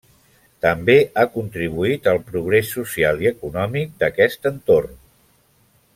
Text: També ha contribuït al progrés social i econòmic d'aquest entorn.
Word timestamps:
També 0.65 0.95
ha 1.15 1.25
contribuït 1.35 2.09
al 2.13 2.19
progrés 2.31 2.73
social 2.79 3.23
i 3.27 3.31
econòmic 3.33 3.95
d'aquest 4.01 4.51
entorn. 4.55 5.01